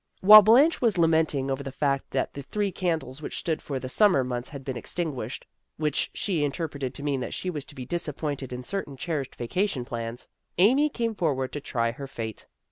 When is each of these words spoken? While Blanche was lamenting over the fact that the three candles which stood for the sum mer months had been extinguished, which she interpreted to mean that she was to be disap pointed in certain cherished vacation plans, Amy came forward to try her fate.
While 0.21 0.41
Blanche 0.41 0.81
was 0.81 0.97
lamenting 0.97 1.51
over 1.51 1.61
the 1.61 1.71
fact 1.71 2.09
that 2.09 2.33
the 2.33 2.41
three 2.41 2.71
candles 2.71 3.21
which 3.21 3.37
stood 3.37 3.61
for 3.61 3.79
the 3.79 3.87
sum 3.87 4.13
mer 4.13 4.23
months 4.23 4.49
had 4.49 4.63
been 4.65 4.75
extinguished, 4.75 5.45
which 5.77 6.09
she 6.15 6.43
interpreted 6.43 6.95
to 6.95 7.03
mean 7.03 7.19
that 7.19 7.35
she 7.35 7.51
was 7.51 7.65
to 7.65 7.75
be 7.75 7.85
disap 7.85 8.15
pointed 8.17 8.51
in 8.51 8.63
certain 8.63 8.97
cherished 8.97 9.35
vacation 9.35 9.85
plans, 9.85 10.27
Amy 10.57 10.89
came 10.89 11.13
forward 11.13 11.51
to 11.53 11.61
try 11.61 11.91
her 11.91 12.07
fate. 12.07 12.47